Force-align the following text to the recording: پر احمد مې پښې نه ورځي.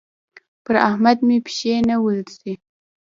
پر 0.63 0.75
احمد 0.87 1.17
مې 1.27 1.37
پښې 1.45 1.75
نه 1.89 1.95
ورځي. 2.03 2.53